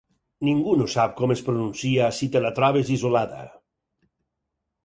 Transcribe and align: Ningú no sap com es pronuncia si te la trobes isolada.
Ningú 0.47 0.71
no 0.79 0.87
sap 0.93 1.13
com 1.19 1.33
es 1.35 1.43
pronuncia 1.49 2.09
si 2.21 2.31
te 2.37 2.43
la 2.47 2.53
trobes 2.61 2.93
isolada. 2.97 3.47